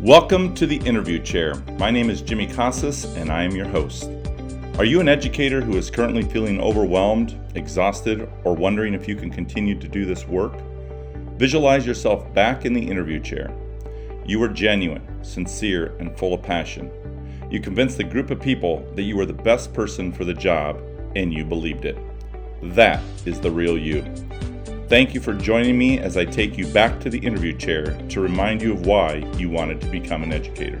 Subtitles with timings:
[0.00, 1.56] Welcome to the interview chair.
[1.78, 4.08] My name is Jimmy Casas and I am your host.
[4.78, 9.28] Are you an educator who is currently feeling overwhelmed, exhausted, or wondering if you can
[9.28, 10.54] continue to do this work?
[11.36, 13.54] Visualize yourself back in the interview chair.
[14.24, 16.90] You were genuine, sincere, and full of passion.
[17.50, 20.80] You convinced the group of people that you were the best person for the job,
[21.14, 21.98] and you believed it.
[22.62, 24.02] That is the real you.
[24.90, 28.20] Thank you for joining me as I take you back to the interview chair to
[28.20, 30.80] remind you of why you wanted to become an educator.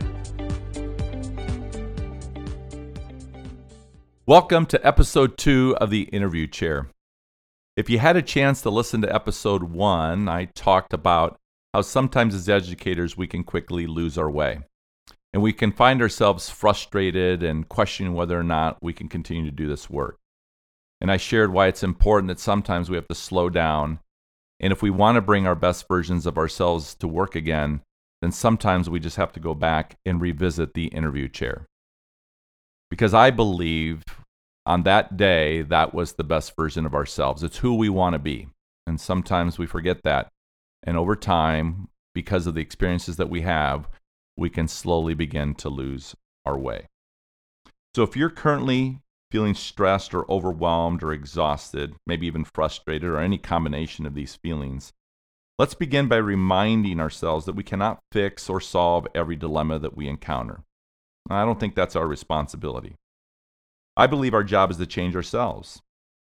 [4.26, 6.88] Welcome to episode two of the interview chair.
[7.76, 11.38] If you had a chance to listen to episode one, I talked about
[11.72, 14.58] how sometimes as educators we can quickly lose our way.
[15.32, 19.52] And we can find ourselves frustrated and questioning whether or not we can continue to
[19.52, 20.18] do this work.
[21.00, 24.00] And I shared why it's important that sometimes we have to slow down.
[24.58, 27.80] And if we want to bring our best versions of ourselves to work again,
[28.20, 31.66] then sometimes we just have to go back and revisit the interview chair.
[32.90, 34.02] Because I believe
[34.66, 37.42] on that day, that was the best version of ourselves.
[37.42, 38.48] It's who we want to be.
[38.86, 40.28] And sometimes we forget that.
[40.82, 43.88] And over time, because of the experiences that we have,
[44.36, 46.88] we can slowly begin to lose our way.
[47.94, 53.38] So if you're currently feeling stressed or overwhelmed or exhausted, maybe even frustrated, or any
[53.38, 54.92] combination of these feelings,
[55.58, 60.08] let's begin by reminding ourselves that we cannot fix or solve every dilemma that we
[60.08, 60.62] encounter.
[61.28, 62.96] I don't think that's our responsibility.
[63.96, 65.80] I believe our job is to change ourselves,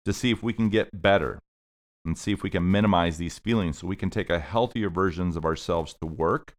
[0.05, 1.41] to see if we can get better,
[2.05, 5.37] and see if we can minimize these feelings so we can take a healthier versions
[5.37, 6.55] of ourselves to work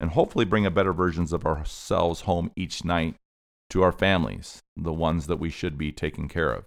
[0.00, 3.14] and hopefully bring a better versions of ourselves home each night
[3.72, 6.66] to our families, the ones that we should be taking care of.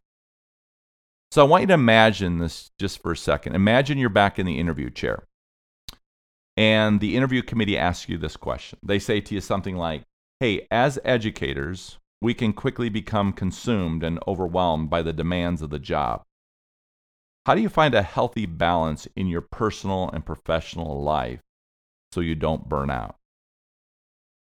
[1.29, 3.53] So I want you to imagine this just for a second.
[3.53, 5.27] Imagine you're back in the interview chair.
[6.57, 8.79] And the interview committee asks you this question.
[8.81, 10.01] They say to you something like,
[10.39, 15.79] Hey, as educators, we can quickly become consumed and overwhelmed by the demands of the
[15.79, 16.23] job.
[17.45, 21.41] How do you find a healthy balance in your personal and professional life
[22.11, 23.17] so you don't burn out?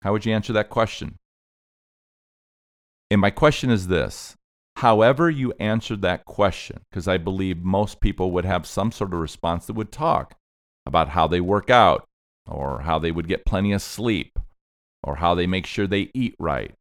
[0.01, 1.19] How would you answer that question?
[3.09, 4.35] And my question is this
[4.77, 9.19] however you answered that question, because I believe most people would have some sort of
[9.19, 10.35] response that would talk
[10.85, 12.05] about how they work out,
[12.47, 14.37] or how they would get plenty of sleep,
[15.03, 16.73] or how they make sure they eat right,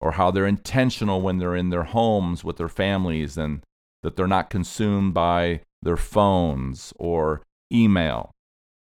[0.00, 3.62] or how they're intentional when they're in their homes with their families and
[4.02, 7.42] that they're not consumed by their phones or
[7.72, 8.30] email.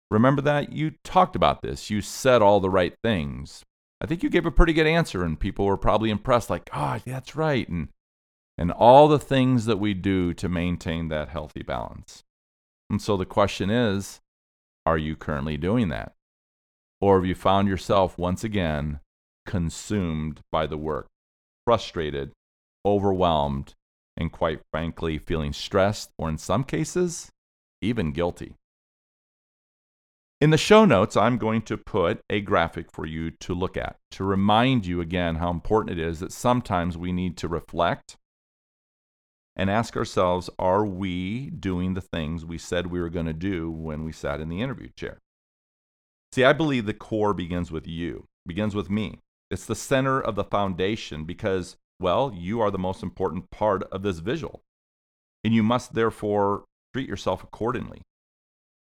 [0.10, 0.74] Remember that?
[0.74, 1.90] You talked about this.
[1.90, 3.64] You said all the right things.
[4.02, 7.00] I think you gave a pretty good answer, and people were probably impressed, like, oh,
[7.06, 7.70] that's right.
[7.70, 7.90] And,
[8.58, 12.24] and all the things that we do to maintain that healthy balance.
[12.90, 14.20] And so the question is
[14.88, 16.14] are you currently doing that?
[17.00, 19.00] Or have you found yourself once again
[19.46, 21.08] consumed by the work,
[21.66, 22.32] frustrated,
[22.84, 23.76] overwhelmed,
[24.18, 27.30] and quite frankly, feeling stressed, or in some cases,
[27.82, 28.56] even guilty?
[30.42, 33.98] In the show notes, I'm going to put a graphic for you to look at
[34.10, 38.18] to remind you again how important it is that sometimes we need to reflect
[39.56, 43.70] and ask ourselves are we doing the things we said we were going to do
[43.70, 45.20] when we sat in the interview chair?
[46.32, 49.20] See, I believe the core begins with you, begins with me.
[49.52, 54.02] It's the center of the foundation because, well, you are the most important part of
[54.02, 54.64] this visual.
[55.44, 56.64] And you must therefore
[56.96, 58.02] treat yourself accordingly.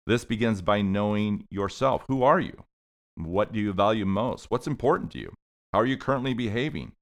[0.06, 2.04] This begins by knowing yourself.
[2.08, 2.64] Who are you?
[3.16, 4.46] What do you value most?
[4.48, 5.32] What's important to you?
[5.72, 6.92] How are you currently behaving?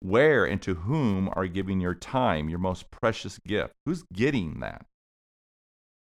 [0.00, 3.74] Where and to whom are you giving your time, your most precious gift?
[3.84, 4.86] Who's getting that?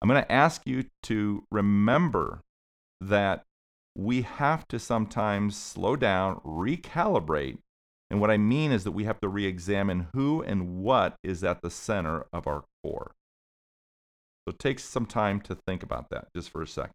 [0.00, 2.40] I'm going to ask you to remember
[3.00, 3.44] that
[3.96, 7.58] we have to sometimes slow down, recalibrate.
[8.10, 11.44] And what I mean is that we have to re examine who and what is
[11.44, 13.12] at the center of our core.
[14.46, 16.94] So take some time to think about that just for a second.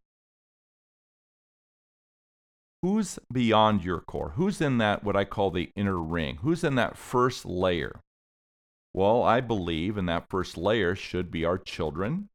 [2.81, 4.33] Who's beyond your core?
[4.35, 6.37] Who's in that, what I call the inner ring?
[6.41, 8.01] Who's in that first layer?
[8.93, 12.29] Well, I believe in that first layer should be our children,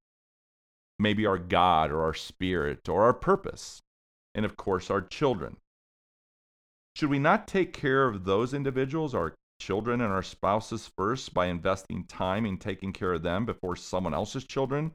[0.98, 3.82] maybe our God or our spirit or our purpose,
[4.34, 5.56] and of course, our children.
[6.96, 11.46] Should we not take care of those individuals, our children and our spouses first, by
[11.46, 14.92] investing time in taking care of them before someone else's children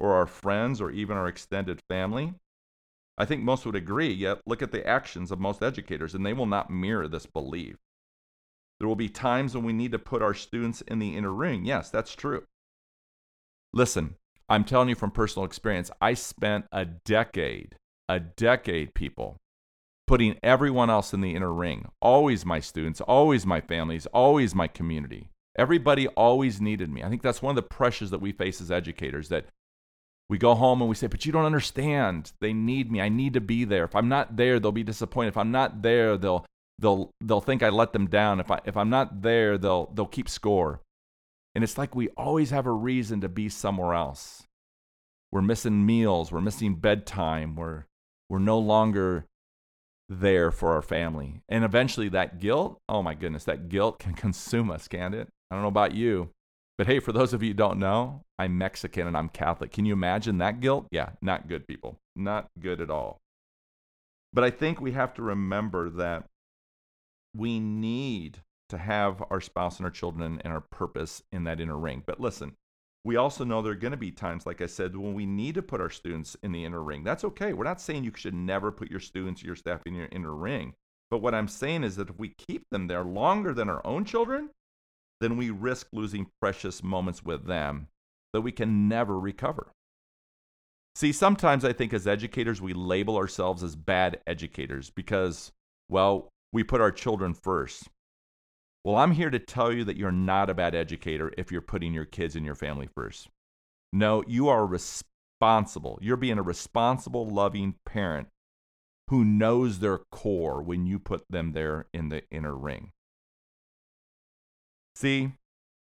[0.00, 2.34] or our friends or even our extended family.
[3.18, 6.32] I think most would agree, yet look at the actions of most educators, and they
[6.32, 7.76] will not mirror this belief.
[8.78, 11.66] There will be times when we need to put our students in the inner ring.
[11.66, 12.44] Yes, that's true.
[13.74, 14.16] Listen,
[14.48, 17.76] I'm telling you from personal experience, I spent a decade,
[18.08, 19.36] a decade, people,
[20.06, 21.88] putting everyone else in the inner ring.
[22.00, 25.28] Always my students, always my families, always my community.
[25.56, 27.02] Everybody always needed me.
[27.02, 29.44] I think that's one of the pressures that we face as educators that
[30.30, 32.32] we go home and we say, But you don't understand.
[32.40, 33.00] They need me.
[33.00, 33.84] I need to be there.
[33.84, 35.30] If I'm not there, they'll be disappointed.
[35.30, 36.46] If I'm not there, they'll
[36.78, 38.38] they'll they'll think I let them down.
[38.38, 40.80] If I if I'm not there, they'll they'll keep score.
[41.56, 44.44] And it's like we always have a reason to be somewhere else.
[45.32, 47.86] We're missing meals, we're missing bedtime, we're
[48.28, 49.26] we're no longer
[50.08, 51.42] there for our family.
[51.48, 55.28] And eventually that guilt, oh my goodness, that guilt can consume us, can't it?
[55.50, 56.30] I don't know about you.
[56.80, 59.70] But hey, for those of you who don't know, I'm Mexican and I'm Catholic.
[59.70, 60.86] Can you imagine that guilt?
[60.90, 61.98] Yeah, not good, people.
[62.16, 63.20] Not good at all.
[64.32, 66.24] But I think we have to remember that
[67.36, 68.38] we need
[68.70, 72.02] to have our spouse and our children and our purpose in that inner ring.
[72.06, 72.54] But listen,
[73.04, 75.56] we also know there are going to be times, like I said, when we need
[75.56, 77.04] to put our students in the inner ring.
[77.04, 77.52] That's okay.
[77.52, 80.72] We're not saying you should never put your students, your staff in your inner ring.
[81.10, 84.06] But what I'm saying is that if we keep them there longer than our own
[84.06, 84.48] children,
[85.20, 87.88] then we risk losing precious moments with them
[88.32, 89.72] that we can never recover.
[90.94, 95.52] See, sometimes I think as educators, we label ourselves as bad educators because,
[95.88, 97.88] well, we put our children first.
[98.84, 101.92] Well, I'm here to tell you that you're not a bad educator if you're putting
[101.92, 103.28] your kids and your family first.
[103.92, 105.98] No, you are responsible.
[106.00, 108.28] You're being a responsible, loving parent
[109.08, 112.92] who knows their core when you put them there in the inner ring.
[115.00, 115.32] See,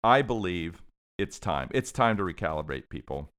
[0.05, 0.83] I believe
[1.17, 1.71] it's time.
[1.73, 3.31] It's time to recalibrate people.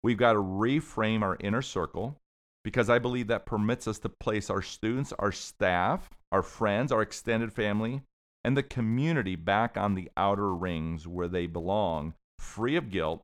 [0.00, 2.20] We've got to reframe our inner circle
[2.62, 7.02] because I believe that permits us to place our students, our staff, our friends, our
[7.02, 8.02] extended family,
[8.44, 13.20] and the community back on the outer rings where they belong, free of guilt,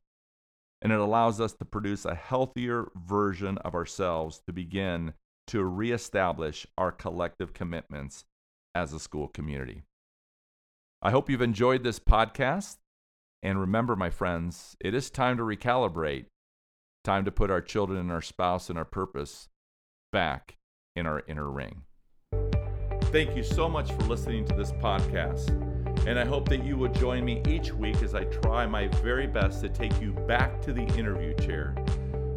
[0.81, 5.13] and it allows us to produce a healthier version of ourselves to begin
[5.47, 8.25] to reestablish our collective commitments
[8.75, 9.83] as a school community.
[11.03, 12.77] I hope you've enjoyed this podcast.
[13.41, 16.25] And remember, my friends, it is time to recalibrate,
[17.03, 19.47] time to put our children and our spouse and our purpose
[20.11, 20.57] back
[20.95, 21.83] in our inner ring.
[23.05, 25.49] Thank you so much for listening to this podcast.
[26.05, 29.25] And I hope that you will join me each week as I try my very
[29.25, 31.75] best to take you back to the interview chair.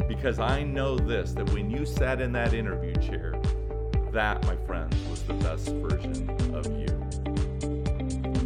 [0.08, 3.38] Because I know this that when you sat in that interview chair,
[4.12, 7.03] that, my friends, was the best version of you.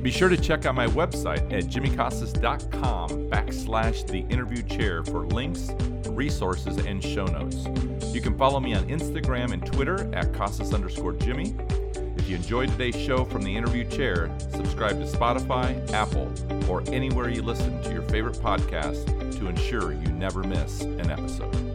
[0.03, 5.71] Be sure to check out my website at jimmycasas.com backslash the interview chair for links,
[6.09, 7.67] resources, and show notes.
[8.15, 11.55] You can follow me on Instagram and Twitter at Casas underscore Jimmy.
[12.17, 16.33] If you enjoyed today's show from the interview chair, subscribe to Spotify, Apple,
[16.71, 19.05] or anywhere you listen to your favorite podcast
[19.39, 21.68] to ensure you never miss an episode.